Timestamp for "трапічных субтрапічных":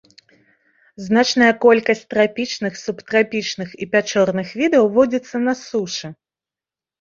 2.13-3.69